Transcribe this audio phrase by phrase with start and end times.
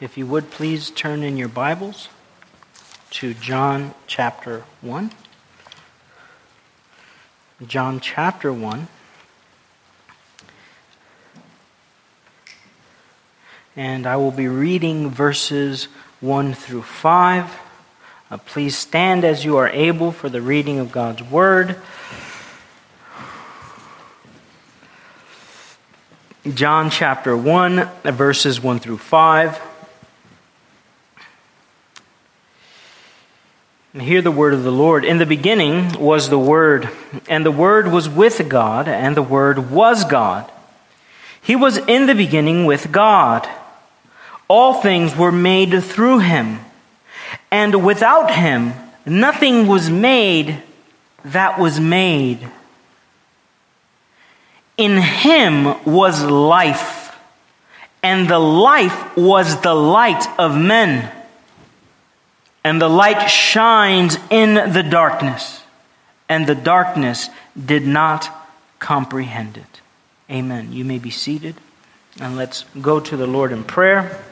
[0.00, 2.08] If you would please turn in your Bibles
[3.10, 5.10] to John chapter 1.
[7.66, 8.86] John chapter 1.
[13.74, 15.88] And I will be reading verses
[16.20, 17.58] 1 through 5.
[18.30, 21.74] Uh, please stand as you are able for the reading of God's Word.
[26.54, 29.67] John chapter 1, verses 1 through 5.
[33.98, 35.04] And hear the word of the Lord.
[35.04, 36.88] In the beginning was the Word,
[37.28, 40.48] and the Word was with God, and the Word was God.
[41.42, 43.48] He was in the beginning with God.
[44.46, 46.60] All things were made through him,
[47.50, 48.72] and without him
[49.04, 50.62] nothing was made
[51.24, 52.48] that was made.
[54.76, 57.16] In him was life,
[58.04, 61.17] and the life was the light of men
[62.68, 65.62] and the light shines in the darkness,
[66.28, 68.28] and the darkness did not
[68.78, 69.80] comprehend it.
[70.30, 70.70] Amen.
[70.70, 71.54] You may be seated,
[72.20, 74.22] and let's go to the Lord in prayer.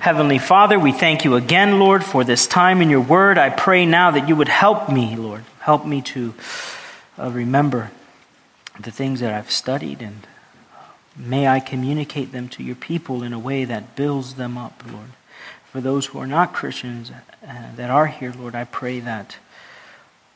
[0.00, 3.38] Heavenly Father, we thank you again, Lord, for this time in your word.
[3.38, 5.44] I pray now that you would help me, Lord.
[5.60, 6.34] Help me to
[7.18, 7.90] uh, remember
[8.78, 10.26] the things that I've studied, and
[11.16, 15.08] may I communicate them to your people in a way that builds them up, Lord
[15.74, 19.38] for those who are not Christians uh, that are here, Lord, I pray that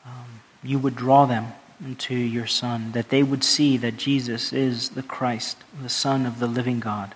[0.05, 4.89] um, you would draw them into your Son, that they would see that Jesus is
[4.89, 7.15] the Christ, the Son of the living God.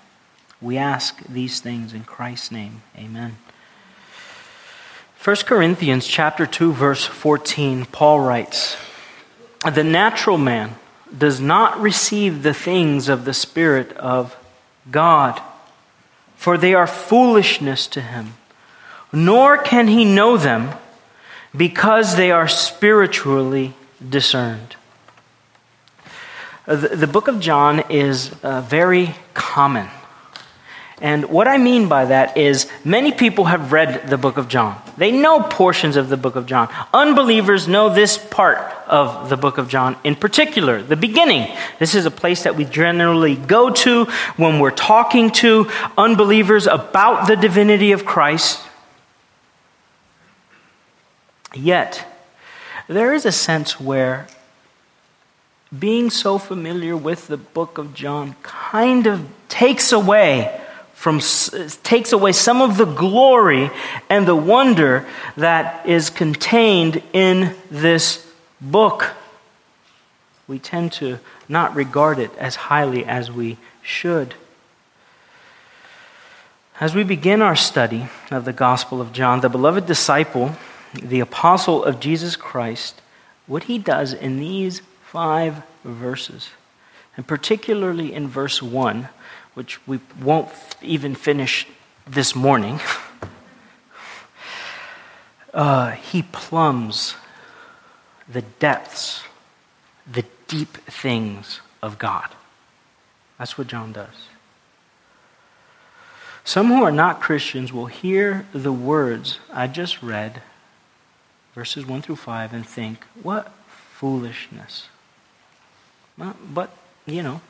[0.62, 2.84] We ask these things in Christ's name.
[2.98, 3.36] Amen.
[5.22, 8.78] 1 Corinthians chapter 2 verse 14 Paul writes
[9.70, 10.76] The natural man
[11.16, 14.38] does not receive the things of the spirit of
[14.90, 15.42] God
[16.44, 18.34] for they are foolishness to him.
[19.14, 20.72] Nor can he know them
[21.56, 23.74] because they are spiritually
[24.10, 24.76] discerned.
[26.68, 29.88] Uh, the, book of John is uh, very common.
[31.02, 34.80] And what I mean by that is many people have read the book of John.
[34.98, 36.70] They know portions of the book of John.
[36.94, 41.52] Unbelievers know this part of the book of John in particular, the beginning.
[41.80, 44.06] This is a place that we generally go to
[44.38, 48.62] when we're talking to unbelievers about the divinity of Christ.
[51.56, 52.06] Yet,
[52.88, 54.28] there is a sense where
[55.78, 60.60] being so familiar with the book of John kind of takes away
[61.04, 61.20] from,
[61.84, 63.70] takes away some of the glory
[64.10, 65.06] and the wonder
[65.36, 68.26] that is contained in this
[68.62, 69.12] book.
[70.48, 71.20] We tend to
[71.50, 74.36] not regard it as highly as we should.
[76.80, 80.56] As we begin our study of the Gospel of John, the beloved disciple,
[80.94, 83.02] the apostle of Jesus Christ,
[83.46, 86.52] what he does in these five verses,
[87.18, 89.10] and particularly in verse 1,
[89.54, 90.50] which we won't
[90.82, 91.68] even finish
[92.08, 92.80] this morning,
[95.54, 97.16] uh, he plumbs
[98.28, 99.24] the depths,
[100.12, 102.30] the deep things of God.
[103.38, 104.28] That's what John does.
[106.46, 110.42] Some who are not Christians will hear the words I just read,
[111.56, 114.88] verses 1 through 5, and think, what foolishness.
[116.18, 116.76] But,
[117.06, 117.42] you know,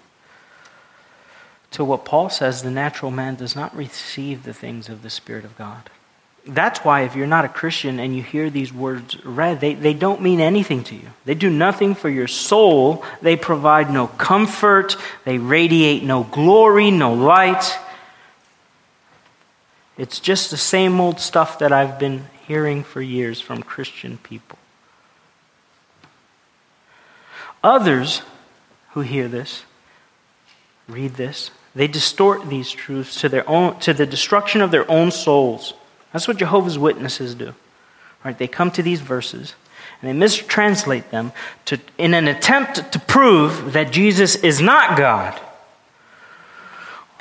[1.74, 5.44] to what Paul says the natural man does not receive the things of the Spirit
[5.44, 5.90] of God.
[6.46, 9.94] That's why, if you're not a Christian and you hear these words read, they, they
[9.94, 11.08] don't mean anything to you.
[11.24, 13.04] They do nothing for your soul.
[13.22, 14.98] They provide no comfort.
[15.24, 17.78] They radiate no glory, no light.
[19.98, 24.60] It's just the same old stuff that I've been hearing for years from Christian people.
[27.64, 28.22] Others
[28.92, 29.64] who hear this,
[30.88, 35.12] read this, they distort these truths to, their own, to the destruction of their own
[35.12, 35.74] souls.
[36.12, 37.54] That's what Jehovah's Witnesses do.
[38.24, 38.38] Right?
[38.38, 39.56] They come to these verses
[40.02, 41.32] and they mistranslate them
[41.66, 45.40] to, in an attempt to prove that Jesus is not God.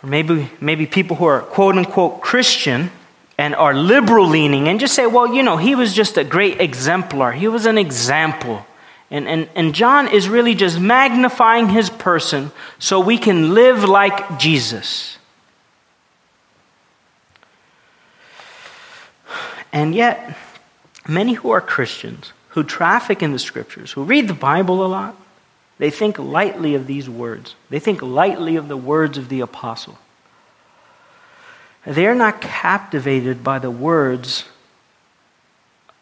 [0.03, 2.91] Or maybe, maybe people who are quote unquote Christian
[3.39, 6.61] and are liberal leaning and just say, well, you know, he was just a great
[6.61, 7.33] exemplar.
[7.33, 8.67] He was an example.
[9.13, 14.39] And, and, and John is really just magnifying his person so we can live like
[14.39, 15.19] Jesus.
[19.71, 20.35] And yet,
[21.07, 25.15] many who are Christians, who traffic in the scriptures, who read the Bible a lot,
[25.77, 27.55] they think lightly of these words.
[27.69, 29.99] They think lightly of the words of the apostle.
[31.85, 34.47] They are not captivated by the words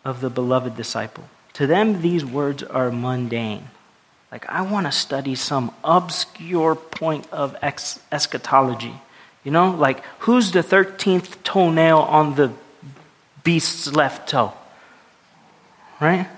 [0.05, 1.25] of the beloved disciple.
[1.55, 3.69] To them, these words are mundane.
[4.31, 8.95] Like, I want to study some obscure point of ex- eschatology.
[9.43, 12.53] You know, like, who's the 13th toenail on the
[13.43, 14.53] beast's left toe?
[16.01, 16.29] Right?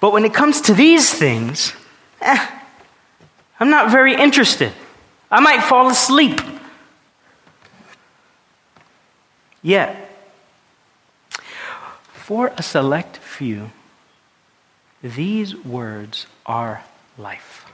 [0.00, 1.72] But when it comes to these things,
[2.20, 2.46] eh,
[3.58, 4.72] I'm not very interested.
[5.30, 6.40] I might fall asleep.
[9.62, 10.01] Yet,
[12.32, 13.70] for a select few,
[15.02, 16.82] these words are
[17.18, 17.66] life.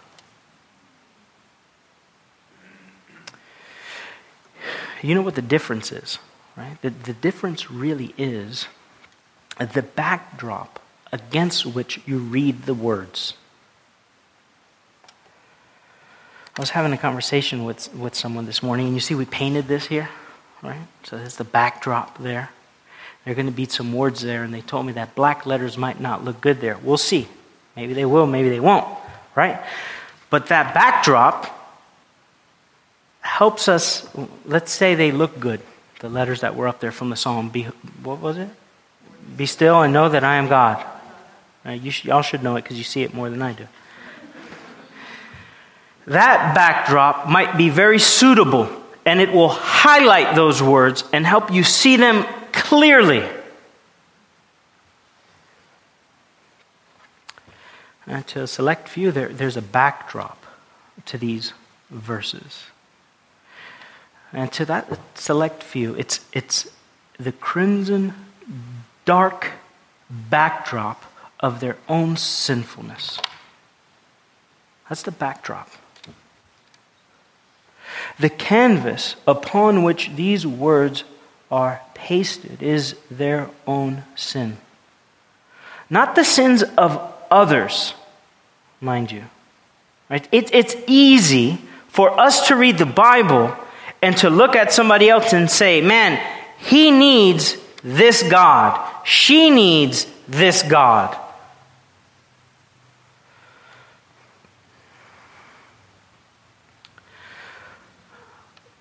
[5.00, 6.18] You know what the difference is,
[6.56, 6.76] right?
[6.82, 8.66] The, the difference really is
[9.58, 10.80] the backdrop
[11.12, 13.34] against which you read the words.
[16.56, 19.68] I was having a conversation with, with someone this morning, and you see we painted
[19.68, 20.08] this here,
[20.64, 20.88] right?
[21.04, 22.50] So there's the backdrop there.
[23.28, 25.76] There are going to be some words there, and they told me that black letters
[25.76, 26.78] might not look good there.
[26.82, 27.28] We'll see.
[27.76, 28.88] Maybe they will, maybe they won't,
[29.34, 29.60] right?
[30.30, 31.46] But that backdrop
[33.20, 34.08] helps us,
[34.46, 35.60] let's say they look good,
[36.00, 37.50] the letters that were up there from the psalm.
[37.50, 37.64] Be,
[38.02, 38.48] what was it?
[39.36, 40.82] Be still and know that I am God.
[41.66, 43.68] You sh- y'all should know it because you see it more than I do.
[46.06, 48.70] That backdrop might be very suitable
[49.04, 52.24] and it will highlight those words and help you see them
[52.68, 53.24] clearly.
[58.06, 60.44] And to a select few, there, there's a backdrop
[61.06, 61.54] to these
[61.88, 62.64] verses.
[64.34, 66.68] And to that select few, it's, it's
[67.18, 68.12] the crimson,
[69.06, 69.52] dark
[70.10, 71.02] backdrop
[71.40, 73.18] of their own sinfulness.
[74.90, 75.70] That's the backdrop.
[78.18, 81.04] The canvas upon which these words
[81.50, 84.56] are pasted is their own sin.
[85.90, 87.00] Not the sins of
[87.30, 87.94] others,
[88.80, 89.24] mind you.
[90.10, 90.26] Right?
[90.32, 91.58] It, it's easy
[91.88, 93.54] for us to read the Bible
[94.02, 96.22] and to look at somebody else and say, man,
[96.58, 99.04] he needs this God.
[99.04, 101.16] She needs this God.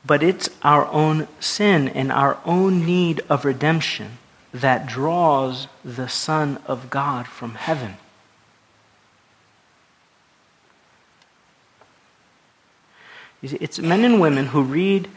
[0.08, 4.20] But it's our own sin and our own need of redemption
[4.54, 7.98] that draws the Son of God from heaven.
[13.44, 15.10] It's men and women who read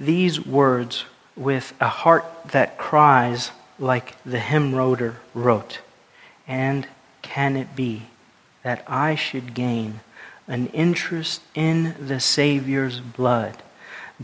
[0.00, 1.04] these words
[1.36, 5.80] with a heart that cries like the hymn writer wrote.
[6.46, 6.88] And
[7.20, 8.04] can it be
[8.62, 10.00] that I should gain
[10.48, 13.62] an interest in the Savior's blood?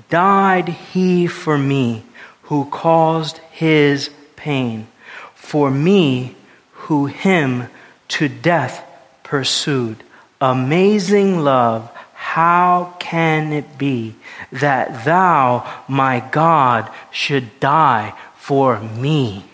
[0.08, 2.04] Died he for me
[2.42, 4.86] who caused his pain,
[5.34, 6.34] for me
[6.72, 7.68] who him
[8.08, 8.84] to death
[9.22, 10.02] pursued.
[10.40, 14.14] Amazing love, how can it be
[14.52, 19.44] that thou, my God, should die for me?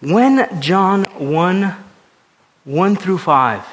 [0.00, 1.76] When John 1
[2.64, 3.66] 1 through 5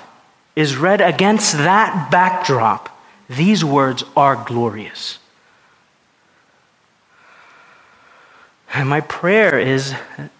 [0.55, 2.90] is read against that backdrop,
[3.31, 5.19] these words are glorious.
[8.73, 9.93] And my prayer is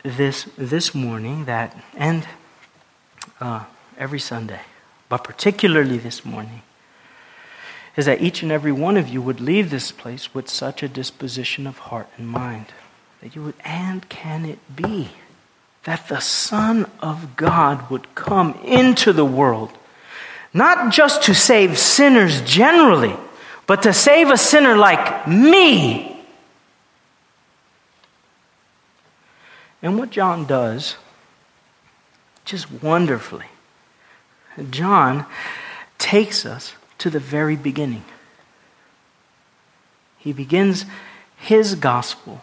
[0.04, 2.28] this, this morning that, and
[3.40, 3.66] uh,
[3.98, 4.62] every Sunday,
[5.10, 6.62] but particularly this morning,
[7.96, 10.88] is that each and every one of you would leave this place with such a
[10.88, 12.68] disposition of heart and mind.
[13.22, 15.10] That you would, and can it be
[15.84, 19.72] that the Son of God would come into the world
[20.54, 23.16] not just to save sinners generally,
[23.68, 26.08] but to save a sinner like me.
[29.82, 30.96] And what John does,
[32.46, 33.48] just wonderfully,
[34.70, 35.26] John
[35.98, 38.04] takes us to the very beginning.
[40.18, 40.86] He begins
[41.38, 42.42] his gospel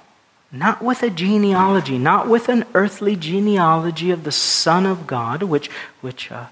[0.50, 5.68] not with a genealogy, not with an earthly genealogy of the Son of God, which,
[6.00, 6.46] which uh,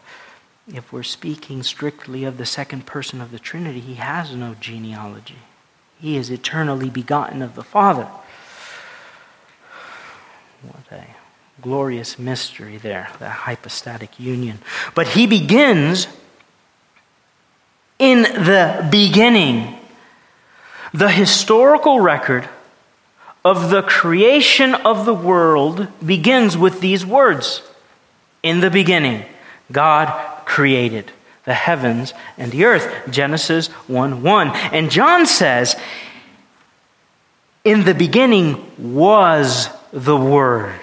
[0.72, 5.38] if we're speaking strictly of the second person of the Trinity, he has no genealogy.
[6.00, 8.08] He is eternally begotten of the Father.
[10.62, 11.06] What a
[11.60, 14.58] glorious mystery there, that hypostatic union.
[14.94, 16.08] But he begins
[17.98, 19.78] in the beginning.
[20.92, 22.48] The historical record
[23.44, 27.62] of the creation of the world begins with these words
[28.42, 29.24] In the beginning,
[29.70, 31.12] God created
[31.44, 33.10] the heavens and the earth.
[33.10, 34.48] Genesis 1 1.
[34.72, 35.76] And John says,
[37.62, 40.80] In the beginning was the Word.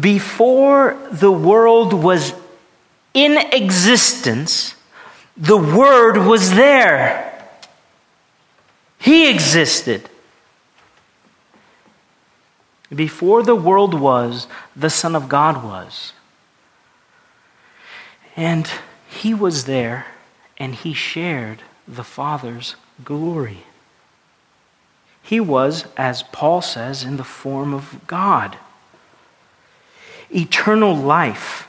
[0.00, 2.32] Before the world was
[3.12, 4.74] in existence,
[5.36, 7.46] the Word was there.
[8.98, 10.08] He existed.
[12.88, 16.14] Before the world was, the Son of God was.
[18.36, 18.70] And
[19.08, 20.06] he was there
[20.58, 23.64] and he shared the Father's glory.
[25.22, 28.58] He was, as Paul says, in the form of God.
[30.30, 31.68] Eternal life,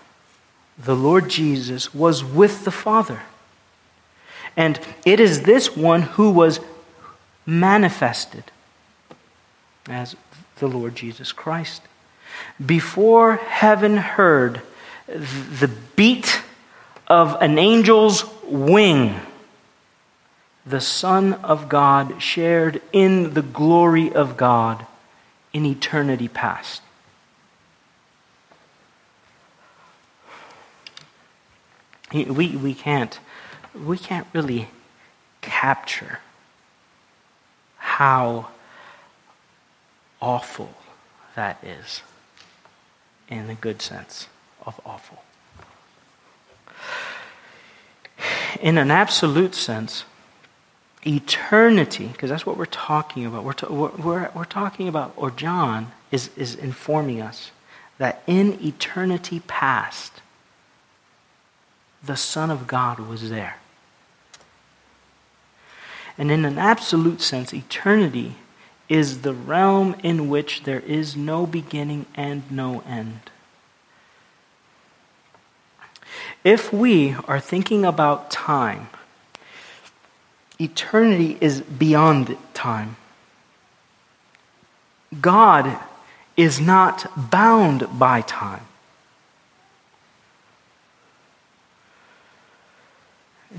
[0.77, 3.21] the Lord Jesus, was with the Father.
[4.55, 6.59] And it is this one who was
[7.45, 8.43] manifested
[9.87, 10.15] as
[10.57, 11.81] the Lord Jesus Christ.
[12.63, 14.61] Before heaven heard
[15.07, 16.41] the beat
[17.07, 19.15] of an angel's wing,
[20.65, 24.85] the Son of God shared in the glory of God
[25.53, 26.81] in eternity past.
[32.13, 33.19] We, we can't
[33.85, 34.69] we can't really
[35.41, 36.19] capture
[37.77, 38.47] how
[40.21, 40.73] awful
[41.35, 42.01] that is
[43.29, 44.27] in the good sense
[44.65, 45.21] of awful.
[48.61, 50.05] In an absolute sense,
[51.05, 53.43] eternity, because that's what we're talking about.
[53.43, 57.51] We're, to, we're, we're, talking about, or John is, is informing us,
[57.97, 60.21] that in eternity past,
[62.03, 63.57] the Son of God was there.
[66.17, 68.35] And in an absolute sense, eternity
[68.89, 73.29] is the realm in which there is no beginning and no end.
[76.47, 78.87] If we are thinking about time,
[80.61, 82.95] eternity is beyond time.
[85.19, 85.77] God
[86.37, 88.65] is not bound by time.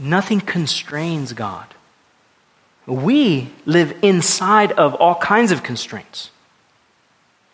[0.01, 1.67] Nothing constrains God.
[2.87, 6.31] We live inside of all kinds of constraints.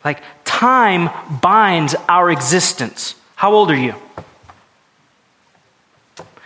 [0.04, 1.10] Like time
[1.42, 3.16] binds our existence.
[3.34, 3.96] How old are you?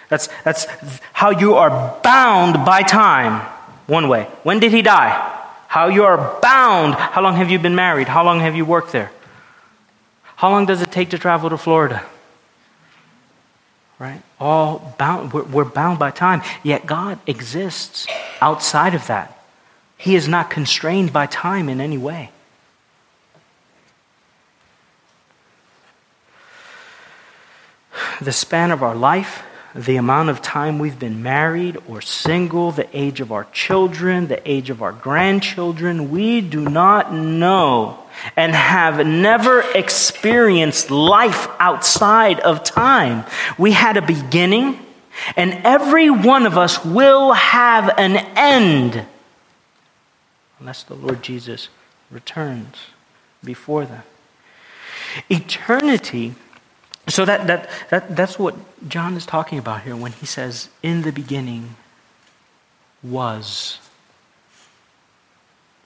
[0.08, 0.66] That's, that's
[1.12, 3.40] how you are bound by time,
[3.86, 4.24] one way.
[4.42, 5.10] When did he die?
[5.68, 6.94] How you are bound.
[6.94, 8.08] How long have you been married?
[8.08, 9.10] How long have you worked there?
[10.36, 12.04] How long does it take to travel to Florida?
[13.98, 14.22] right?
[14.40, 16.42] All bound, we're, we're bound by time.
[16.62, 18.06] Yet God exists
[18.40, 19.34] outside of that.
[19.96, 22.30] He is not constrained by time in any way.
[28.20, 29.42] The span of our life,
[29.84, 34.50] the amount of time we've been married or single, the age of our children, the
[34.50, 38.02] age of our grandchildren, we do not know
[38.36, 43.24] and have never experienced life outside of time.
[43.56, 44.84] We had a beginning,
[45.36, 49.06] and every one of us will have an end
[50.58, 51.68] unless the Lord Jesus
[52.10, 52.76] returns
[53.44, 54.04] before that.
[55.30, 56.34] Eternity,
[57.08, 58.54] so that, that, that, that's what
[58.88, 61.76] John is talking about here when he says, In the beginning
[63.02, 63.78] was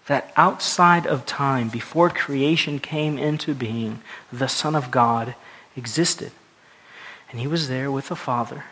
[0.07, 4.00] that outside of time, before creation came into being,
[4.33, 5.35] the Son of God
[5.76, 6.33] existed.
[7.31, 8.64] And he was there with the Father,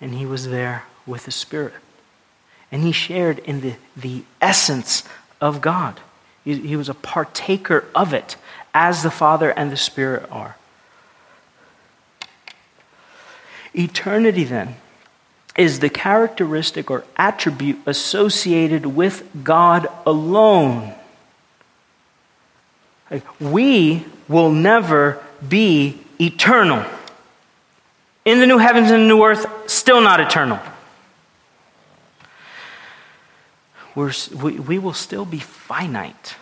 [0.00, 1.74] and he was there with the Spirit.
[2.70, 5.04] And he shared in the, the essence
[5.40, 6.00] of God.
[6.44, 8.36] He, he was a partaker of it,
[8.74, 10.57] as the Father and the Spirit are.
[13.74, 14.76] Eternity, then,
[15.58, 20.94] is the characteristic or attribute associated with God alone.
[23.40, 26.84] We will never be eternal.
[28.24, 30.60] In the new heavens and the new earth, still not eternal.
[33.94, 36.36] We're, we, we will still be finite.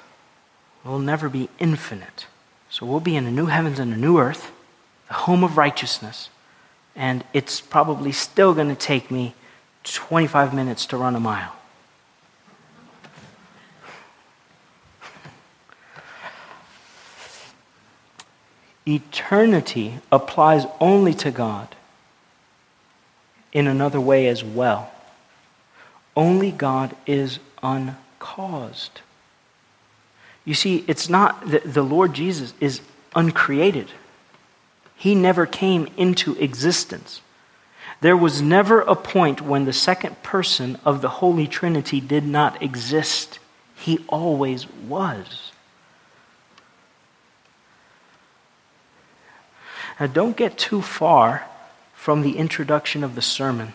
[0.84, 2.26] We'll never be infinite.
[2.68, 4.52] So we'll be in the new heavens and the new earth,
[5.08, 6.28] the home of righteousness
[6.96, 9.34] and it's probably still going to take me
[9.84, 11.52] 25 minutes to run a mile.
[18.88, 21.74] Eternity applies only to God
[23.52, 24.90] in another way as well.
[26.14, 29.00] Only God is uncaused.
[30.44, 32.80] You see, it's not that the Lord Jesus is
[33.14, 33.90] uncreated.
[34.96, 37.20] He never came into existence.
[38.00, 42.62] There was never a point when the second person of the Holy Trinity did not
[42.62, 43.38] exist.
[43.76, 45.52] He always was.
[49.98, 51.46] Now, don't get too far
[51.94, 53.72] from the introduction of the sermon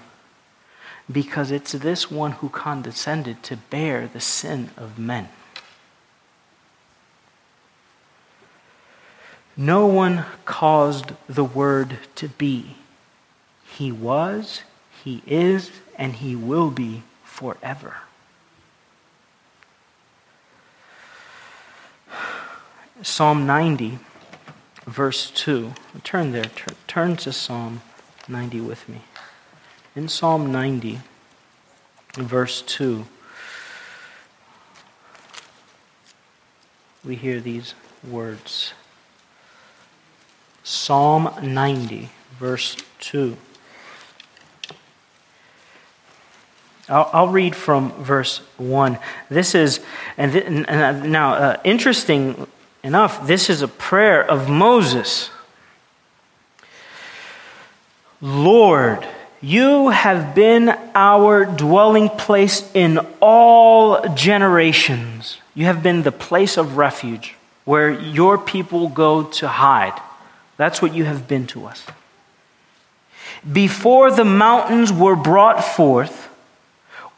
[1.11, 5.29] because it's this one who condescended to bear the sin of men.
[9.57, 12.77] No one caused the Word to be.
[13.63, 14.63] He was,
[15.03, 17.95] He is, and He will be forever.
[23.01, 23.99] Psalm 90,
[24.85, 25.73] verse 2.
[26.03, 26.51] Turn there.
[26.87, 27.81] Turn, to Psalm
[28.27, 29.01] 90 with me.
[29.95, 31.01] In Psalm 90,
[32.13, 33.05] verse 2,
[37.03, 37.73] we hear these
[38.07, 38.73] words.
[40.71, 42.09] Psalm 90,
[42.39, 43.35] verse 2.
[46.87, 48.97] I'll, I'll read from verse 1.
[49.29, 49.81] This is,
[50.15, 52.47] and, th- and uh, now, uh, interesting
[52.85, 55.29] enough, this is a prayer of Moses.
[58.21, 59.05] Lord,
[59.41, 65.37] you have been our dwelling place in all generations.
[65.53, 67.35] You have been the place of refuge
[67.65, 69.99] where your people go to hide.
[70.61, 71.83] That's what you have been to us.
[73.51, 76.29] Before the mountains were brought forth,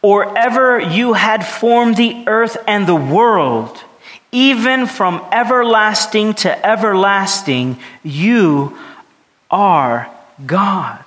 [0.02, 3.84] or ever you had formed the earth and the world,
[4.32, 8.78] even from everlasting to everlasting, you
[9.52, 10.10] are
[10.46, 11.04] God.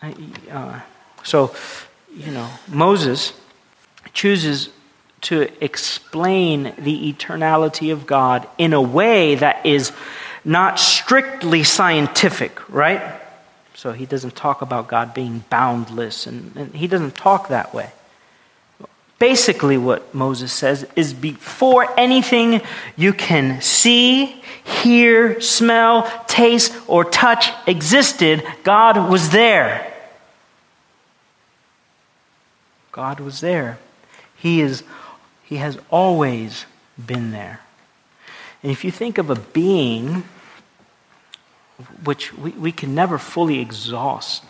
[0.00, 0.80] Uh,
[1.24, 1.54] so,
[2.10, 3.34] you know, Moses
[4.14, 4.70] chooses
[5.24, 9.92] to explain the eternality of God in a way that is
[10.44, 13.20] not strictly scientific, right?
[13.74, 17.90] So he doesn't talk about God being boundless, and, and he doesn't talk that way.
[19.18, 22.60] Basically, what Moses says is before anything
[22.96, 29.90] you can see, hear, smell, taste, or touch existed, God was there.
[32.92, 33.78] God was there.
[34.36, 34.82] He, is,
[35.44, 36.66] he has always
[37.04, 37.60] been there.
[38.62, 40.24] And if you think of a being
[42.04, 44.44] which we, we can never fully exhaust.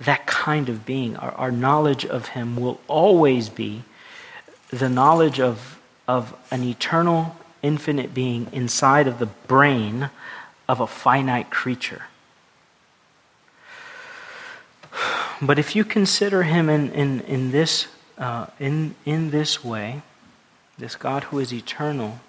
[0.00, 3.84] That kind of being, our, our knowledge of Him will always be
[4.70, 10.10] the knowledge of, of an eternal, infinite being inside of the brain
[10.68, 12.02] of a finite creature.
[15.40, 17.86] But if you consider him in, in, in, this,
[18.18, 20.02] uh, in, in this way,
[20.78, 22.20] this God who is eternal,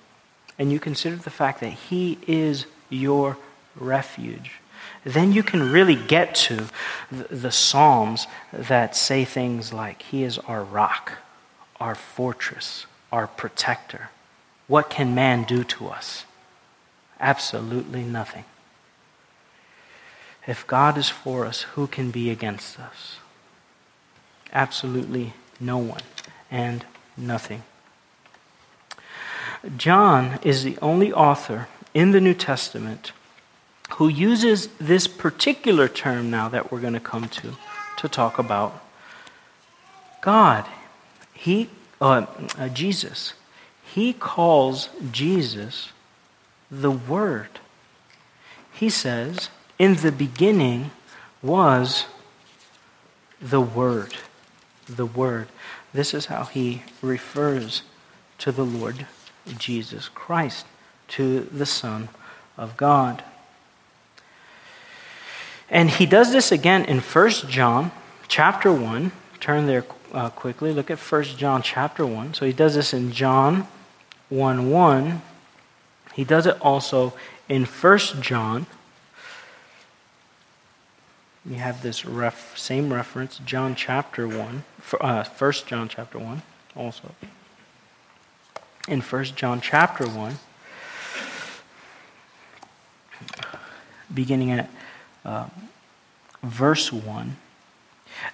[0.57, 3.37] and you consider the fact that he is your
[3.75, 4.59] refuge.
[5.03, 6.67] Then you can really get to
[7.11, 11.13] the, the Psalms that say things like, He is our rock,
[11.79, 14.09] our fortress, our protector.
[14.67, 16.25] What can man do to us?
[17.19, 18.45] Absolutely nothing.
[20.47, 23.17] If God is for us, who can be against us?
[24.51, 26.01] Absolutely no one
[26.49, 26.85] and
[27.17, 27.63] nothing.
[29.77, 33.11] John is the only author in the New Testament
[33.93, 37.55] who uses this particular term now that we're going to come to
[37.97, 38.81] to talk about
[40.21, 40.65] God.
[41.33, 41.69] He,
[41.99, 42.25] uh,
[42.69, 43.33] Jesus,
[43.83, 45.91] he calls Jesus
[46.71, 47.59] the Word.
[48.71, 50.91] He says, In the beginning
[51.41, 52.05] was
[53.41, 54.15] the Word.
[54.89, 55.47] The Word.
[55.93, 57.83] This is how he refers
[58.39, 59.05] to the Lord
[59.57, 60.65] Jesus Christ,
[61.09, 62.09] to the Son
[62.57, 63.23] of God.
[65.69, 67.91] And he does this again in 1 John
[68.27, 69.11] chapter 1.
[69.39, 70.73] Turn there uh, quickly.
[70.73, 72.33] Look at 1 John chapter 1.
[72.33, 73.67] So he does this in John
[74.29, 75.21] 1 1.
[76.13, 77.13] He does it also
[77.47, 78.65] in 1 John.
[81.49, 84.63] You have this ref, same reference, John chapter 1,
[85.01, 86.43] uh, 1 John chapter 1
[86.75, 87.15] also.
[88.87, 90.37] In 1 John chapter 1,
[94.13, 94.69] beginning at
[95.25, 95.47] uh,
[96.43, 97.35] verse 1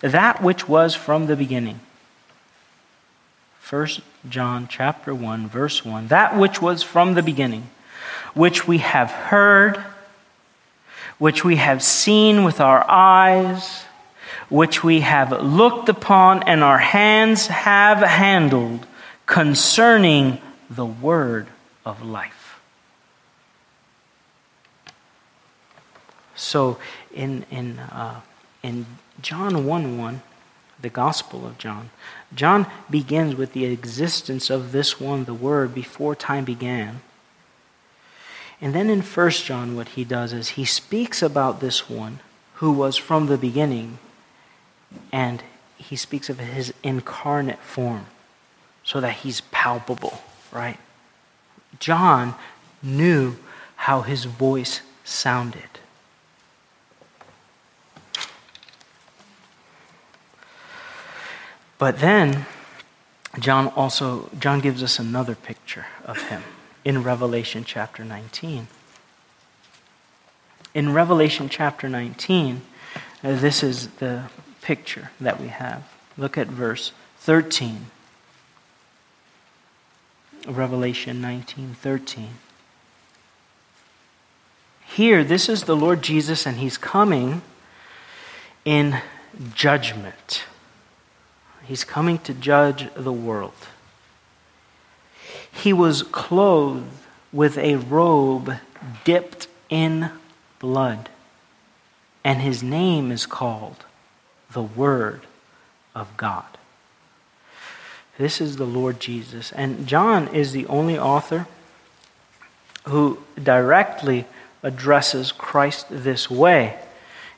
[0.01, 1.79] that which was from the beginning.
[3.69, 3.87] 1
[4.29, 7.69] John chapter 1 verse 1 that which was from the beginning
[8.33, 9.83] which we have heard
[11.17, 13.83] which we have seen with our eyes
[14.49, 18.85] which we have looked upon and our hands have handled
[19.25, 21.47] concerning the word
[21.83, 22.45] of life
[26.35, 26.77] So
[27.13, 28.21] in, in, uh,
[28.61, 28.85] in
[29.21, 30.21] John 1 1,
[30.81, 31.89] the Gospel of John,
[32.33, 37.01] John begins with the existence of this one, the Word, before time began.
[38.61, 42.19] And then in 1 John, what he does is he speaks about this one
[42.55, 43.99] who was from the beginning,
[45.11, 45.43] and
[45.77, 48.05] he speaks of his incarnate form
[48.83, 50.77] so that he's palpable, right?
[51.79, 52.35] John
[52.81, 53.35] knew
[53.75, 55.61] how his voice sounded.
[61.77, 62.45] But then
[63.37, 66.41] John also John gives us another picture of him
[66.85, 68.67] in Revelation chapter 19.
[70.75, 72.61] In Revelation chapter 19,
[73.23, 74.29] uh, this is the
[74.61, 75.83] picture that we have.
[76.17, 77.87] Look at verse 13.
[80.47, 82.37] Revelation 19:13.
[84.85, 87.41] Here, this is the Lord Jesus, and he's coming
[88.63, 89.01] in
[89.53, 90.43] judgment.
[91.63, 93.55] He's coming to judge the world.
[95.55, 96.85] He was clothed
[97.33, 98.55] with a robe
[99.03, 100.11] dipped in
[100.59, 101.09] blood,
[102.23, 103.85] and his name is called
[104.51, 105.21] the Word
[105.95, 106.45] of God.
[108.17, 109.51] This is the Lord Jesus.
[109.53, 111.47] And John is the only author
[112.85, 114.25] who directly
[114.63, 116.77] addresses Christ this way.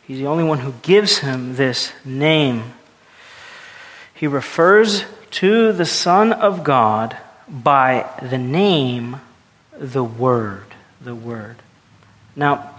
[0.06, 2.74] He's the only one who gives him this name.
[4.14, 9.22] He refers to the Son of God by the name,
[9.78, 10.66] the Word.
[11.02, 11.58] The Word.
[12.36, 12.76] Now,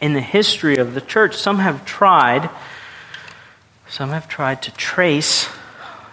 [0.00, 2.50] in the history of the church, some have tried,
[3.88, 5.48] some have tried to trace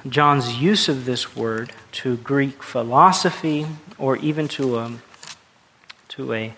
[0.08, 3.66] John's use of this word to Greek philosophy
[3.98, 4.94] or even to a,
[6.10, 6.54] to a,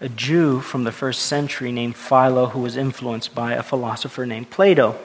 [0.00, 4.50] a Jew from the first century named Philo who was influenced by a philosopher named
[4.50, 4.96] Plato.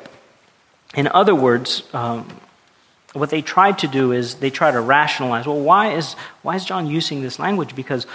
[0.95, 2.39] In other words, um,
[3.13, 6.65] what they tried to do is they try to rationalize well, why is, why is
[6.65, 7.75] John using this language?
[7.75, 8.05] Because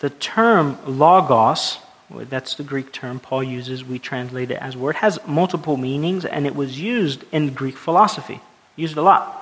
[0.00, 1.78] the term logos,
[2.10, 6.46] that's the Greek term Paul uses, we translate it as word, has multiple meanings, and
[6.46, 8.40] it was used in Greek philosophy.
[8.76, 9.38] Used a lot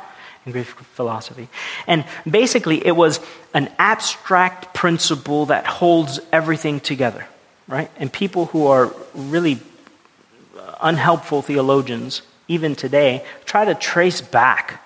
[0.47, 1.49] in Greek philosophy.
[1.87, 3.21] And basically, it was
[3.53, 7.27] an abstract principle that holds everything together,
[7.67, 7.91] right?
[7.97, 9.59] And people who are really
[10.81, 14.81] unhelpful theologians, even today, try to trace back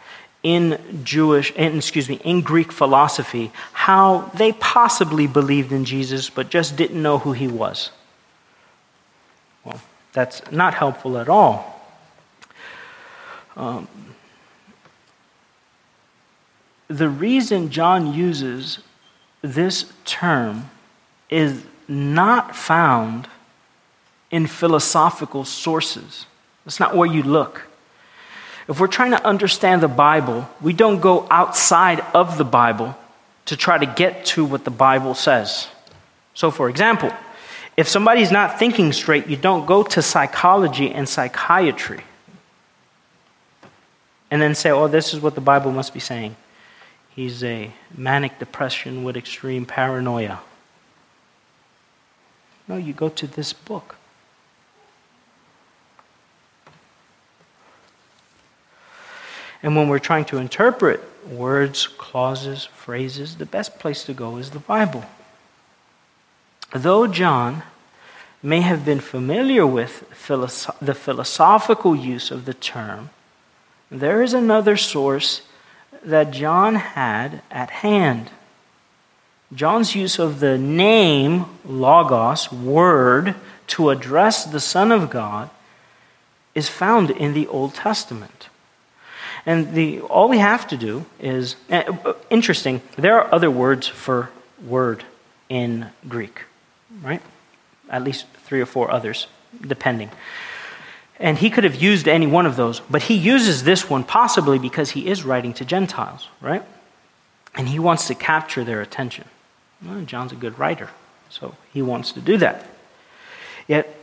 [0.45, 6.51] in Jewish, in, excuse me, in Greek philosophy, how they possibly believed in Jesus but
[6.51, 7.91] just didn't know who he was.
[9.65, 9.81] Well,
[10.13, 11.83] that's not helpful at all.
[13.57, 13.89] Um,
[16.89, 18.81] the reason John uses
[19.41, 20.71] this term
[21.31, 23.29] is not found
[24.31, 26.27] in philosophical sources.
[26.67, 27.63] That's not where you look.
[28.69, 32.97] If we're trying to understand the Bible, we don't go outside of the Bible
[33.47, 35.69] to try to get to what the Bible says.
[36.33, 37.13] So, for example,
[37.77, 42.03] if somebody's not thinking straight, you don't go to psychology and psychiatry
[44.31, 46.37] and then say, oh, this is what the Bible must be saying.
[47.11, 50.41] He's a manic depression with extreme paranoia.
[52.67, 53.97] No, you go to this book.
[59.65, 64.51] And when we're trying to interpret words, clauses, phrases, the best place to go is
[64.51, 65.07] the Bible.
[66.75, 67.63] Though John
[68.43, 73.09] may have been familiar with philosoph- the philosophical use of the term,
[73.91, 75.41] there is another source
[76.05, 78.31] that John had at hand.
[79.55, 83.35] John's use of the name, Logos, word,
[83.69, 85.49] to address the Son of God
[86.55, 88.51] is found in the Old Testament.
[89.47, 94.31] And the, all we have to do is, uh, interesting, there are other words for
[94.67, 95.05] word
[95.49, 96.43] in Greek,
[97.03, 97.21] right?
[97.91, 99.27] At least three or four others,
[99.61, 100.11] depending.
[101.21, 104.59] And he could have used any one of those, but he uses this one possibly
[104.59, 106.63] because he is writing to Gentiles, right?
[107.55, 109.27] And he wants to capture their attention.
[109.85, 110.89] Well, John's a good writer,
[111.29, 112.67] so he wants to do that.
[113.69, 113.95] Yet,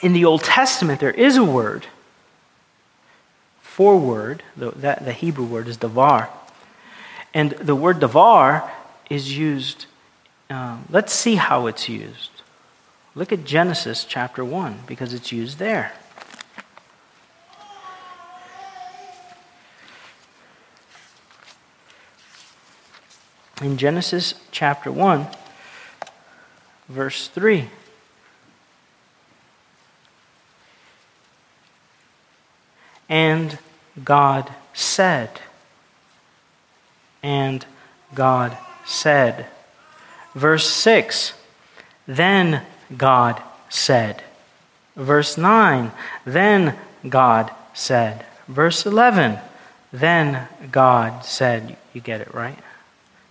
[0.00, 1.86] in the Old Testament, there is a word
[3.70, 6.28] for word, the, that, the Hebrew word is davar.
[7.32, 8.68] And the word davar
[9.08, 9.86] is used,
[10.50, 12.30] uh, let's see how it's used.
[13.14, 15.92] Look at Genesis chapter 1, because it's used there.
[23.62, 25.26] in Genesis chapter 1,
[26.88, 27.68] verse 3.
[33.10, 33.58] And
[34.02, 35.40] God said.
[37.22, 37.66] And
[38.14, 39.46] God said.
[40.34, 41.34] Verse 6
[42.06, 42.62] Then
[42.96, 44.22] God said.
[44.96, 45.92] Verse 9
[46.24, 46.76] Then
[47.08, 48.24] God said.
[48.48, 49.38] Verse 11
[49.92, 51.76] Then God said.
[51.92, 52.58] You get it, right?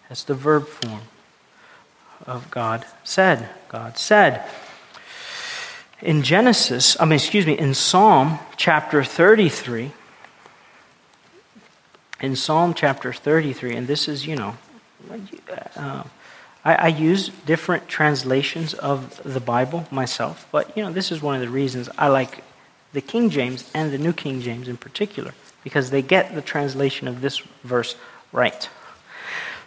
[0.07, 1.01] That's the verb form
[2.25, 3.49] of God said.
[3.69, 4.43] God said.
[6.01, 9.91] In Genesis, I mean, excuse me, in Psalm chapter 33,
[12.21, 14.55] in Psalm chapter 33, and this is, you know,
[15.75, 16.03] uh,
[16.63, 21.35] I, I, use different translations of the Bible myself, but, you know, this is one
[21.35, 22.43] of the reasons I like
[22.93, 25.33] the King James and the New King James in particular,
[25.65, 27.97] because they get the translation of this verse
[28.31, 28.69] right.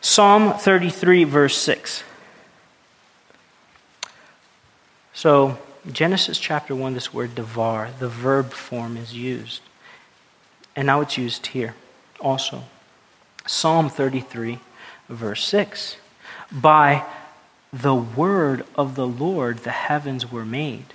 [0.01, 2.05] Psalm 33, verse 6.
[5.12, 5.59] So,
[5.90, 9.62] Genesis chapter 1, this word devar, the verb form is used.
[10.77, 11.75] And now it's used here
[12.21, 12.64] also.
[13.47, 14.61] Psalm 33,
[15.09, 15.97] verse 6.
[16.53, 17.05] By
[17.73, 20.95] the word of the Lord the heavens were made,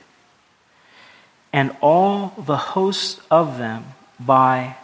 [1.52, 3.88] and all the hosts of them
[4.19, 4.78] by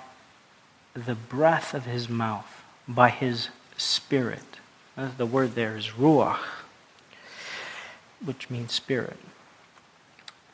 [0.94, 4.44] the breath of his mouth, by his spirit.
[4.96, 6.40] The word there is ruach,
[8.24, 9.18] which means spirit.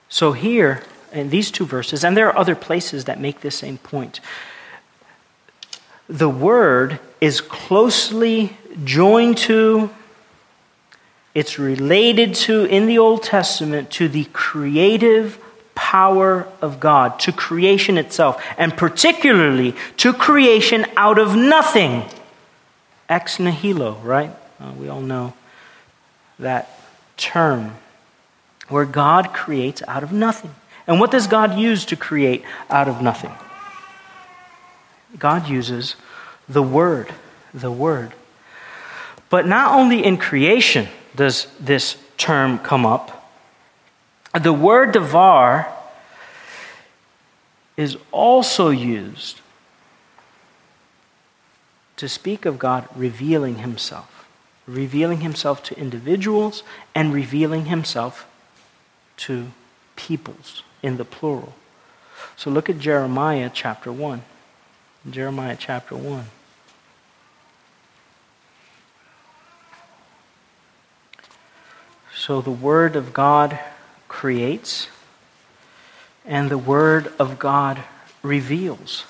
[0.09, 3.77] So here, in these two verses, and there are other places that make the same
[3.77, 4.19] point,
[6.07, 9.91] the word is closely joined to,
[11.35, 15.37] it's related to, in the Old Testament, to the creative
[15.75, 22.03] power of God, to creation itself, and particularly to creation out of nothing.
[23.07, 24.31] Ex nihilo, right?
[24.59, 25.33] Uh, we all know
[26.39, 26.79] that
[27.17, 27.75] term,
[28.69, 30.55] where God creates out of nothing.
[30.87, 33.31] And what does God use to create out of nothing?
[35.17, 35.95] God uses
[36.47, 37.13] the Word,
[37.53, 38.13] the Word.
[39.29, 43.31] But not only in creation does this term come up,
[44.39, 45.73] the word devar
[47.77, 49.41] is also used
[51.97, 54.27] to speak of God revealing himself,
[54.67, 58.28] revealing himself to individuals and revealing himself
[59.19, 59.51] to
[59.95, 61.53] peoples in the plural.
[62.35, 64.21] So look at Jeremiah chapter 1.
[65.09, 66.25] Jeremiah chapter 1.
[72.15, 73.59] So the Word of God
[74.07, 74.87] creates,
[76.25, 77.83] and the Word of God
[78.21, 79.05] reveals.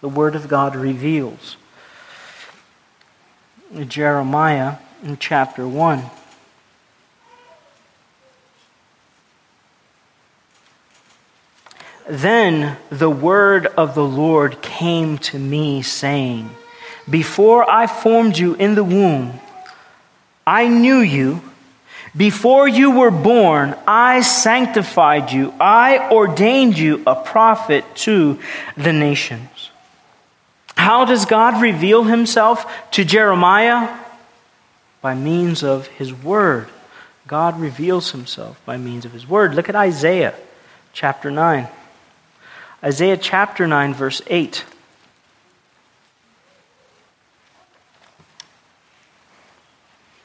[0.00, 1.56] The Word of God reveals.
[3.88, 6.04] Jeremiah in chapter 1.
[12.12, 16.50] Then the word of the Lord came to me, saying,
[17.08, 19.40] Before I formed you in the womb,
[20.46, 21.40] I knew you.
[22.14, 25.54] Before you were born, I sanctified you.
[25.58, 28.38] I ordained you a prophet to
[28.76, 29.70] the nations.
[30.76, 33.88] How does God reveal himself to Jeremiah?
[35.00, 36.68] By means of his word.
[37.26, 39.54] God reveals himself by means of his word.
[39.54, 40.34] Look at Isaiah
[40.92, 41.68] chapter 9.
[42.84, 44.64] Isaiah chapter 9, verse 8.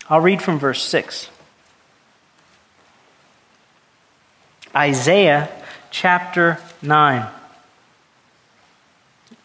[0.09, 1.29] I'll read from verse 6.
[4.75, 5.49] Isaiah
[5.91, 7.27] chapter 9.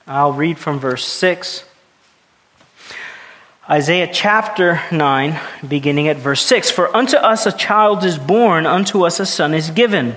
[0.07, 1.65] I'll read from verse 6.
[3.69, 9.05] Isaiah chapter 9, beginning at verse 6 For unto us a child is born, unto
[9.05, 10.17] us a son is given.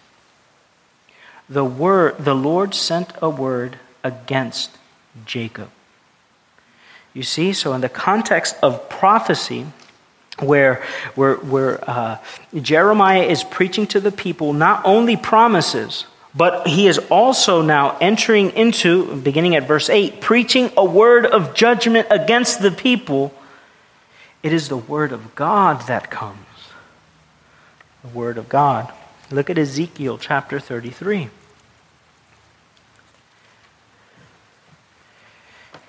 [1.51, 4.71] The, word, the Lord sent a word against
[5.25, 5.69] Jacob.
[7.13, 9.65] You see, so in the context of prophecy,
[10.39, 10.81] where,
[11.15, 12.19] where, where uh,
[12.61, 18.51] Jeremiah is preaching to the people not only promises, but he is also now entering
[18.51, 23.33] into, beginning at verse 8, preaching a word of judgment against the people.
[24.41, 26.37] It is the word of God that comes.
[28.03, 28.89] The word of God.
[29.29, 31.29] Look at Ezekiel chapter 33.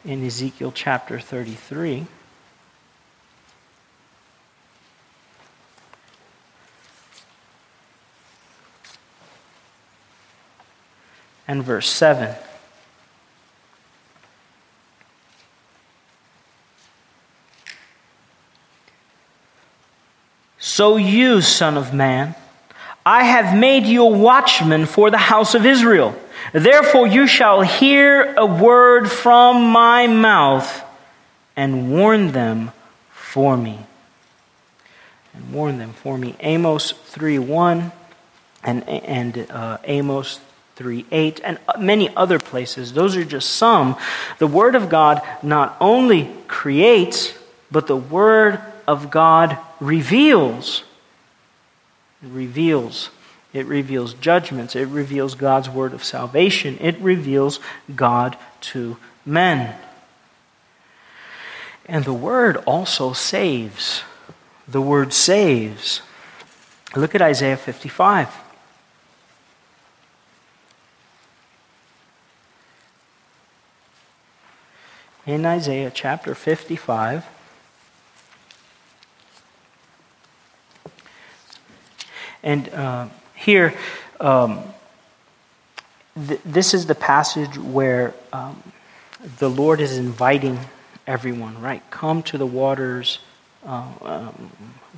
[0.05, 2.07] In Ezekiel chapter 33.
[11.47, 12.35] And verse 7.
[20.59, 22.35] So you, Son of Man,
[23.05, 26.17] I have made you a watchman for the house of Israel.
[26.53, 30.85] Therefore you shall hear a word from my mouth
[31.57, 32.73] and warn them
[33.11, 33.79] for me.
[35.35, 36.37] And warn them for me.
[36.41, 37.93] Amos 3 1
[38.65, 40.41] and, and uh, Amos
[40.77, 42.93] 3 8 and many other places.
[42.93, 43.97] Those are just some.
[44.39, 47.33] The Word of God not only creates,
[47.71, 50.85] but the Word of God reveals.
[52.23, 53.11] Reveals.
[53.53, 54.75] It reveals judgments.
[54.75, 56.79] It reveals God's word of salvation.
[56.81, 57.61] It reveals
[57.95, 59.77] God to men.
[61.87, 64.03] And the word also saves.
[64.67, 66.01] The word saves.
[66.97, 68.35] Look at Isaiah 55.
[75.27, 77.27] In Isaiah chapter 55,
[82.43, 83.09] And uh,
[83.43, 83.75] here,
[84.21, 84.63] um,
[86.27, 88.63] th- this is the passage where um,
[89.39, 90.59] the Lord is inviting
[91.07, 91.83] everyone, right?
[91.91, 93.19] Come to the waters,
[93.67, 94.53] uh, um,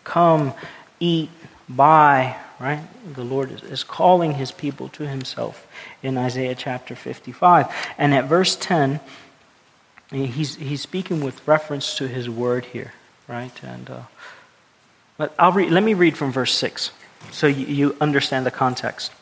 [0.04, 0.52] come,
[1.00, 1.30] eat,
[1.68, 2.80] buy, right?
[3.14, 5.66] The Lord is, is calling his people to himself
[6.02, 7.66] in Isaiah chapter 55.
[7.98, 9.00] And at verse 10,
[10.10, 12.92] he's, he's speaking with reference to his word here,
[13.28, 13.52] right?
[13.62, 14.02] And uh,
[15.16, 16.90] but I'll read, let me read from verse 6
[17.30, 19.12] so you, understand the context.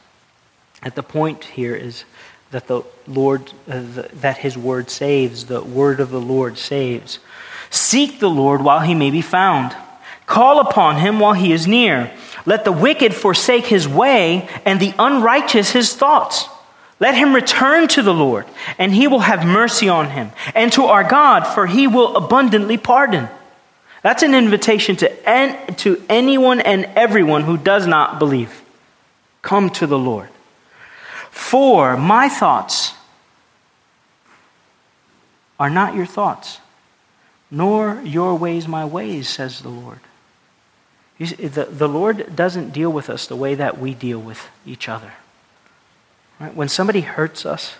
[0.82, 2.04] At the point here is
[2.50, 7.18] that the Lord, uh, the, that His word saves, the word of the Lord saves.
[7.70, 9.74] Seek the Lord while He may be found.
[10.26, 12.12] Call upon Him while He is near.
[12.44, 16.46] Let the wicked forsake his way and the unrighteous his thoughts.
[16.98, 18.46] Let him return to the Lord,
[18.78, 22.76] and He will have mercy on him, and to our God, for He will abundantly
[22.76, 23.28] pardon.
[24.02, 28.62] That's an invitation to, en- to anyone and everyone who does not believe.
[29.42, 30.28] Come to the Lord.
[31.30, 32.94] For my thoughts
[35.58, 36.58] are not your thoughts,
[37.50, 40.00] nor your ways my ways, says the Lord.
[41.18, 45.12] The, the Lord doesn't deal with us the way that we deal with each other.
[46.40, 46.54] Right?
[46.54, 47.74] When somebody hurts us,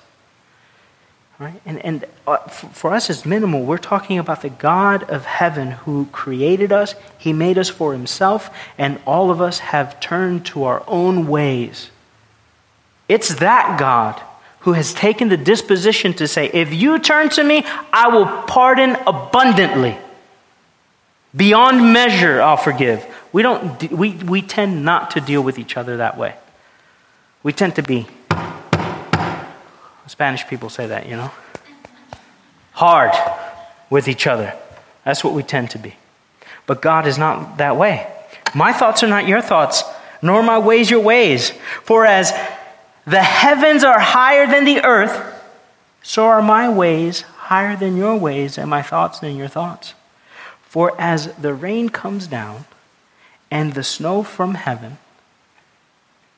[1.39, 1.61] Right?
[1.65, 3.65] And, and uh, for us, it's minimal.
[3.65, 8.51] We're talking about the God of heaven who created us, He made us for Himself,
[8.79, 11.91] and all of us have turned to our own ways.
[13.09, 14.23] It's that God
[14.61, 18.97] who has taken the disposition to say, If you turn to me, I will pardon
[19.07, 19.99] abundantly.
[21.35, 23.05] Beyond measure, I'll forgive.
[23.33, 26.35] We, don't, we, we tend not to deal with each other that way.
[27.43, 28.07] We tend to be
[30.13, 31.31] Spanish people say that, you know?
[32.73, 33.13] Hard
[33.89, 34.55] with each other.
[35.07, 35.97] That's what we tend to be.
[36.67, 38.07] But God is not that way.
[38.55, 39.83] My thoughts are not your thoughts,
[40.21, 41.55] nor my ways your ways.
[41.85, 42.31] For as
[43.07, 45.35] the heavens are higher than the earth,
[46.03, 49.95] so are my ways higher than your ways, and my thoughts than your thoughts.
[50.61, 52.67] For as the rain comes down
[53.51, 54.99] and the snow from heaven,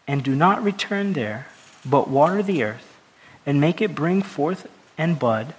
[0.07, 1.49] and do not return there,
[1.85, 2.94] but water the earth,
[3.47, 5.55] and make it bring forth and bud,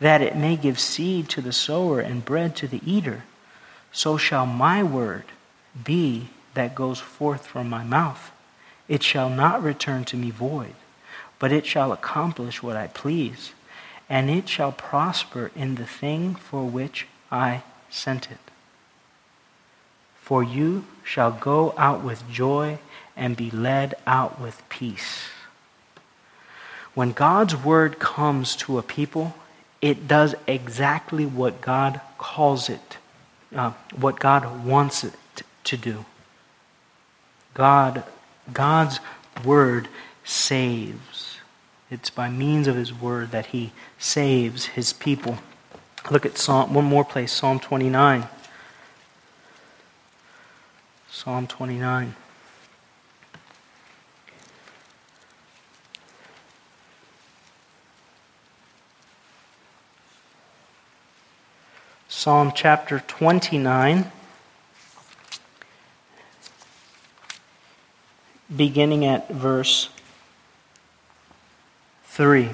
[0.00, 3.22] that it may give seed to the sower and bread to the eater,
[3.92, 5.24] so shall my word
[5.84, 8.32] be that goes forth from my mouth.
[8.88, 10.74] It shall not return to me void,
[11.38, 13.52] but it shall accomplish what I please,
[14.08, 18.38] and it shall prosper in the thing for which I sent it.
[20.20, 22.78] For you shall go out with joy
[23.16, 25.24] and be led out with peace.
[26.94, 29.34] When God's word comes to a people,
[29.80, 32.98] it does exactly what God calls it,
[33.54, 35.14] uh, what God wants it
[35.64, 36.04] to do.
[37.54, 38.04] God,
[38.52, 39.00] God's
[39.44, 39.88] word
[40.24, 41.38] saves.
[41.90, 45.38] It's by means of his word that he saves his people.
[46.10, 48.28] Look at Psalm, one more place, Psalm 29.
[51.10, 52.14] Psalm 29.
[62.22, 64.12] Psalm chapter 29,
[68.54, 69.88] beginning at verse
[72.04, 72.50] 3.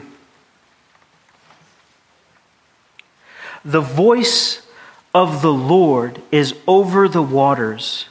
[3.63, 4.67] The voice
[5.13, 8.07] of the Lord is over the waters.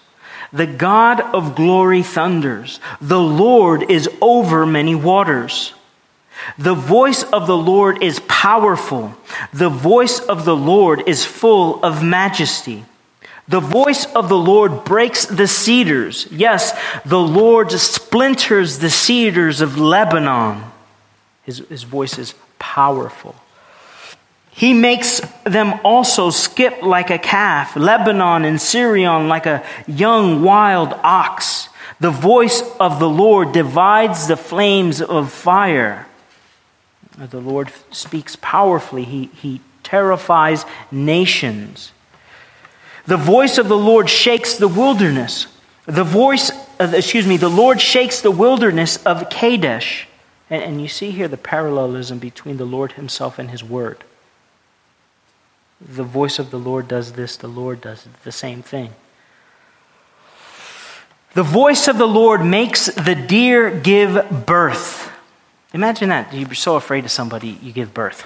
[0.53, 2.79] The God of glory thunders.
[3.01, 5.73] The Lord is over many waters.
[6.57, 9.15] The voice of the Lord is powerful.
[9.53, 12.85] The voice of the Lord is full of majesty.
[13.47, 16.27] The voice of the Lord breaks the cedars.
[16.31, 20.63] Yes, the Lord splinters the cedars of Lebanon.
[21.43, 23.35] His, his voice is powerful.
[24.49, 30.93] He makes them also skip like a calf, Lebanon and Sirion like a young wild
[31.03, 31.69] ox.
[31.99, 36.06] The voice of the Lord divides the flames of fire.
[37.17, 41.91] The Lord speaks powerfully, He, he terrifies nations.
[43.05, 45.47] The voice of the Lord shakes the wilderness.
[45.85, 50.07] The voice, of, excuse me, the Lord shakes the wilderness of Kadesh.
[50.49, 54.03] And, and you see here the parallelism between the Lord Himself and His Word
[55.79, 58.93] the voice of the Lord does this, the Lord does the same thing.
[61.33, 65.11] The voice of the Lord makes the deer give birth.
[65.73, 66.33] Imagine that.
[66.33, 68.25] You're so afraid of somebody, you give birth.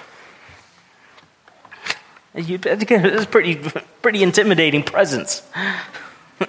[2.34, 3.56] You, it's pretty,
[4.00, 5.42] pretty intimidating presence.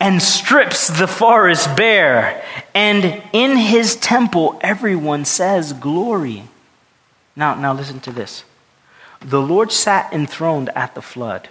[0.00, 2.42] and strips the forest bare.
[2.74, 6.44] And in his temple, everyone says, Glory.
[7.36, 8.44] Now, now listen to this.
[9.20, 11.48] The Lord sat enthroned at the flood.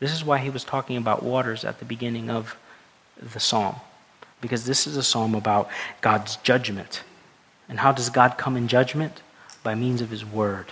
[0.00, 2.56] This is why he was talking about waters at the beginning of
[3.20, 3.76] the psalm,
[4.44, 5.70] because this is a psalm about
[6.02, 7.02] God's judgment.
[7.66, 9.22] And how does God come in judgment?
[9.62, 10.66] By means of his word.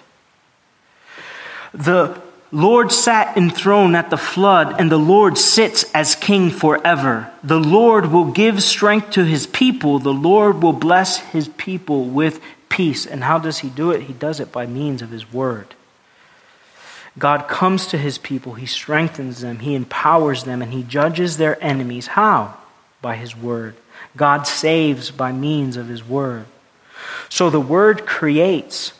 [1.72, 2.20] The
[2.50, 7.32] Lord sat enthroned at the flood, and the Lord sits as king forever.
[7.42, 9.98] The Lord will give strength to his people.
[9.98, 13.06] The Lord will bless his people with peace.
[13.06, 14.02] And how does he do it?
[14.02, 15.74] He does it by means of his word.
[17.18, 21.62] God comes to his people, he strengthens them, he empowers them, and he judges their
[21.62, 22.08] enemies.
[22.08, 22.58] How?
[23.02, 23.74] By his word.
[24.16, 26.46] God saves by means of his word.
[27.28, 28.92] So the word creates,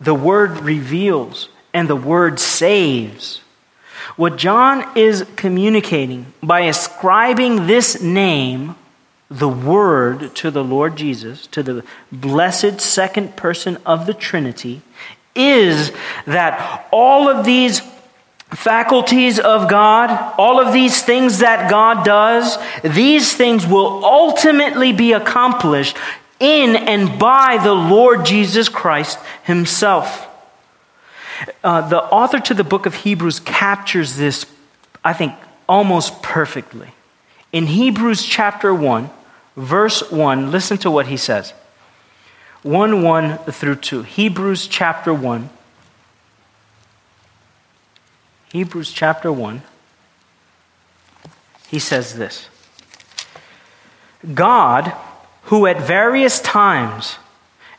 [0.00, 3.40] the word reveals, and the word saves.
[4.16, 8.76] What John is communicating by ascribing this name,
[9.28, 14.80] the Word, to the Lord Jesus, to the blessed second person of the Trinity,
[15.34, 15.92] is
[16.24, 17.82] that all of these
[18.50, 25.12] faculties of God, all of these things that God does, these things will ultimately be
[25.12, 25.96] accomplished
[26.38, 30.26] in and by the Lord Jesus Christ Himself.
[31.62, 34.46] Uh, the author to the book of Hebrews captures this,
[35.04, 35.34] I think,
[35.68, 36.90] almost perfectly.
[37.52, 39.10] In Hebrews chapter 1,
[39.56, 41.52] verse 1, listen to what he says.
[42.62, 44.02] 1 1 through 2.
[44.02, 45.50] Hebrews chapter 1.
[48.56, 49.60] Hebrews chapter 1.
[51.68, 52.48] He says this
[54.32, 54.94] God,
[55.42, 57.16] who at various times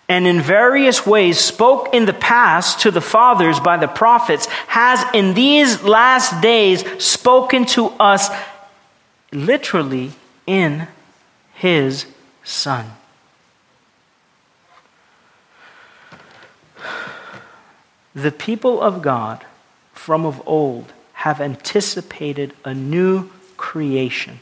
[0.07, 5.03] and in various ways spoke in the past to the fathers by the prophets, has
[5.15, 8.29] in these last days spoken to us
[9.31, 10.11] literally
[10.45, 10.87] in
[11.55, 12.05] his
[12.43, 12.91] Son
[18.13, 19.43] The people of God
[20.07, 24.39] from of old have anticipated a new creation.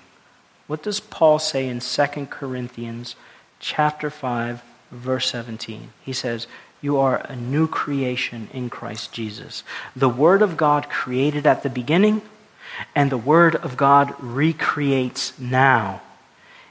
[0.67, 3.15] What does Paul say in 2 Corinthians
[3.59, 4.61] chapter 5
[4.91, 5.89] verse 17?
[6.03, 6.45] He says,
[6.81, 9.63] "You are a new creation in Christ Jesus."
[9.95, 12.21] The word of God created at the beginning,
[12.93, 16.01] and the word of God recreates now.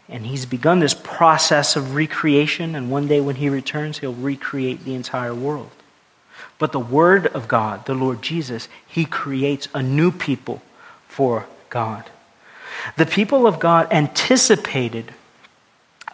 [0.09, 4.85] And he's begun this process of recreation, and one day when he returns, he'll recreate
[4.85, 5.73] the entire world.
[6.65, 10.63] But the Word of God, the Lord Jesus, He creates a new people
[11.09, 12.05] for God.
[12.97, 15.13] The people of God anticipated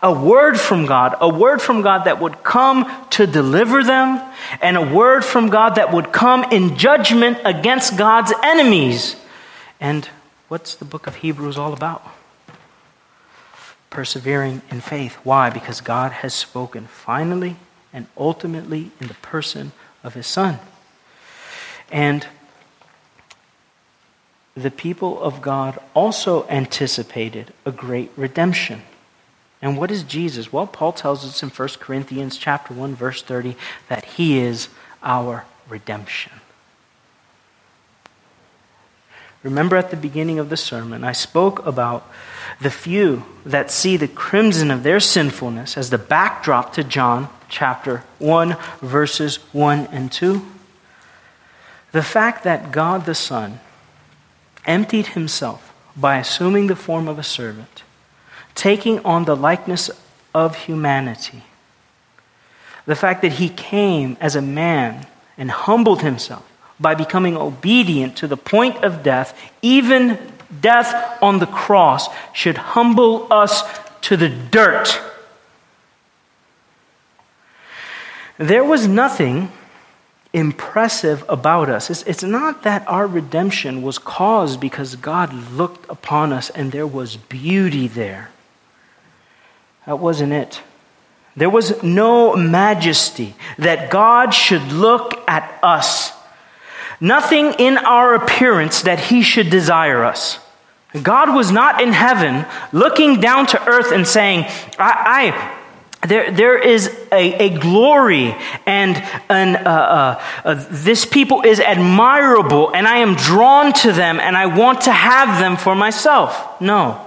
[0.02, 4.20] a word from God, a word from God that would come to deliver them,
[4.60, 9.14] and a word from God that would come in judgment against God's enemies.
[9.78, 10.08] And
[10.48, 12.02] what's the book of Hebrews all about?
[13.88, 15.14] Persevering in faith.
[15.22, 15.48] Why?
[15.48, 17.54] Because God has spoken finally
[17.92, 19.70] and ultimately in the person
[20.02, 20.58] of his son.
[21.90, 22.26] And
[24.54, 28.82] the people of God also anticipated a great redemption.
[29.62, 30.52] And what is Jesus?
[30.52, 33.56] Well, Paul tells us in 1 Corinthians chapter 1 verse 30
[33.88, 34.68] that he is
[35.02, 36.32] our redemption.
[39.42, 42.06] Remember at the beginning of the sermon, I spoke about
[42.60, 48.04] the few that see the crimson of their sinfulness as the backdrop to John chapter
[48.18, 50.46] 1, verses 1 and 2.
[51.92, 53.60] The fact that God the Son
[54.66, 57.82] emptied himself by assuming the form of a servant,
[58.54, 59.90] taking on the likeness
[60.34, 61.44] of humanity,
[62.84, 65.06] the fact that he came as a man
[65.38, 66.49] and humbled himself
[66.80, 70.18] by becoming obedient to the point of death, even
[70.60, 73.62] death on the cross, should humble us
[74.02, 75.00] to the dirt.
[78.38, 79.52] There was nothing
[80.32, 81.90] impressive about us.
[81.90, 86.86] It's, it's, not that our redemption was caused because God looked upon us and there
[86.86, 88.30] was beauty there.
[89.86, 90.62] That wasn't it.
[91.36, 96.12] There was no majesty that God should look at us.
[97.00, 100.38] Nothing in our appearance that He should desire us.
[101.02, 104.44] God was not in heaven looking down to earth and saying,
[104.78, 105.60] I, I
[106.06, 108.34] there, there is a, a glory
[108.64, 108.96] and
[109.28, 114.34] an, uh, uh, uh, this people is admirable and I am drawn to them and
[114.34, 116.60] I want to have them for myself.
[116.60, 117.04] No,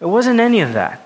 [0.00, 1.04] it wasn't any of that.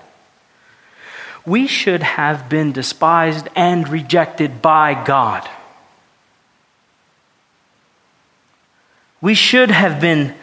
[1.47, 5.49] We should have been despised and rejected by God.
[9.25, 10.35] We should have been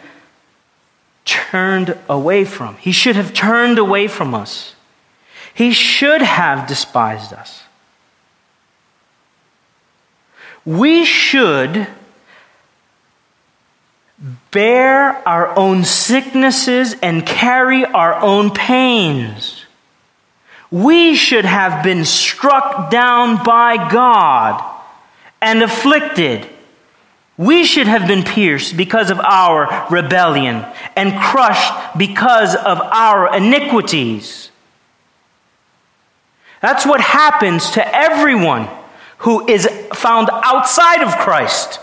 [1.23, 2.75] turned away from.
[2.75, 4.75] He should have turned away from us.
[5.53, 7.63] He should have despised us.
[10.65, 11.87] We should
[14.51, 19.63] bear our own sicknesses and carry our own pains.
[20.69, 24.61] We should have been struck down by God
[25.41, 26.49] and afflicted.
[27.37, 30.65] We should have been pierced because of our rebellion
[30.95, 34.51] and crushed because of our iniquities.
[36.61, 38.69] That's what happens to everyone
[39.19, 41.79] who is found outside of Christ.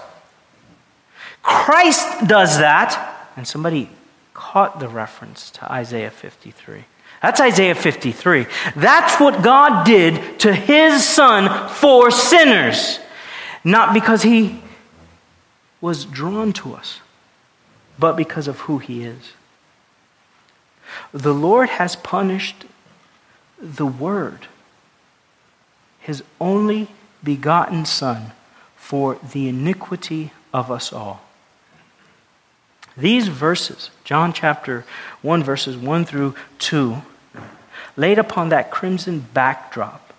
[1.42, 3.90] Christ does that, and somebody
[4.34, 6.84] caught the reference to Isaiah 53.
[7.22, 8.46] That's Isaiah 53.
[8.76, 13.00] That's what God did to his son for sinners.
[13.64, 14.62] Not because he
[15.80, 17.00] was drawn to us,
[17.98, 19.32] but because of who he is.
[21.12, 22.64] The Lord has punished
[23.60, 24.46] the Word
[26.00, 26.88] his only
[27.22, 28.32] begotten Son
[28.74, 31.22] for the iniquity of us all.
[32.96, 34.84] These verses, John chapter
[35.22, 36.96] 1, verses 1 through 2,
[37.96, 40.09] laid upon that crimson backdrop,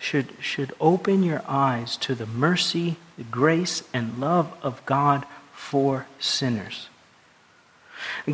[0.00, 6.06] should, should open your eyes to the mercy, the grace, and love of God for
[6.18, 6.88] sinners.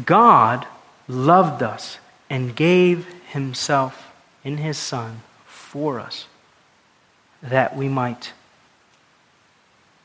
[0.05, 0.65] God
[1.09, 1.99] loved us
[2.31, 4.13] and gave himself
[4.45, 6.27] in his Son for us
[7.43, 8.33] that we might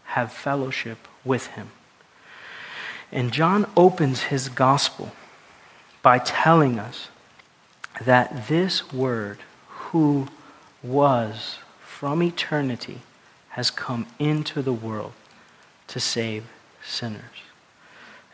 [0.05, 1.69] have fellowship with him.
[3.11, 5.11] And John opens his gospel
[6.01, 7.09] by telling us
[8.03, 10.27] that this word, who
[10.83, 13.01] was from eternity,
[13.49, 15.13] has come into the world
[15.87, 16.45] to save
[16.83, 17.21] sinners.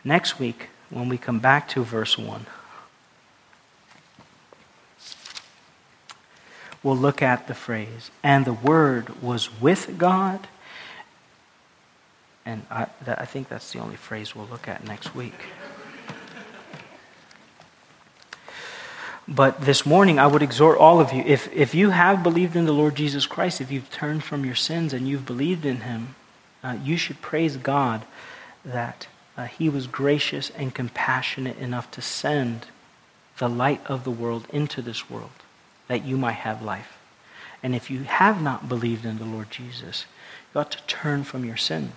[0.04, 2.46] Next week, when we come back to verse 1,
[6.82, 10.46] we'll look at the phrase, and the Word was with God.
[12.46, 15.34] And I, I think that's the only phrase we'll look at next week.
[19.28, 22.64] But this morning, I would exhort all of you if, if you have believed in
[22.64, 26.14] the Lord Jesus Christ, if you've turned from your sins and you've believed in Him,
[26.64, 28.06] uh, you should praise God
[28.64, 29.06] that
[29.36, 32.68] uh, He was gracious and compassionate enough to send
[33.36, 35.30] the light of the world into this world
[35.88, 36.98] that you might have life.
[37.62, 40.06] And if you have not believed in the Lord Jesus,
[40.54, 41.92] you ought to turn from your sins.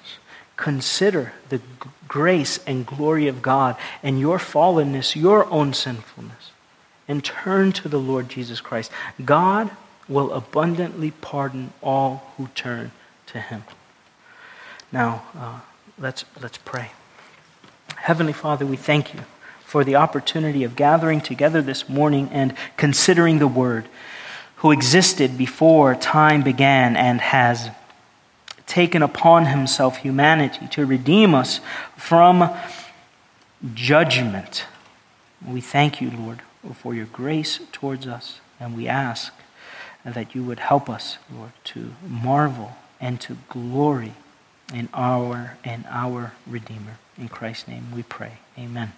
[0.57, 1.63] Consider the g-
[2.07, 6.50] grace and glory of God and your fallenness, your own sinfulness,
[7.11, 8.89] and turn to the Lord Jesus Christ.
[9.23, 9.69] God
[10.07, 12.91] will abundantly pardon all who turn
[13.27, 13.63] to him.
[14.91, 15.59] Now, uh,
[15.99, 16.91] let's, let's pray.
[17.97, 19.21] Heavenly Father, we thank you
[19.65, 23.87] for the opportunity of gathering together this morning and considering the Word,
[24.57, 27.69] who existed before time began and has
[28.67, 31.59] taken upon himself humanity to redeem us
[31.97, 32.49] from
[33.73, 34.65] judgment.
[35.45, 36.41] We thank you, Lord,
[36.73, 39.33] for your grace towards us, and we ask
[40.05, 44.13] that you would help us, Lord, to marvel and to glory
[44.73, 46.97] in our and our Redeemer.
[47.17, 48.39] In Christ's name we pray.
[48.57, 48.93] Amen.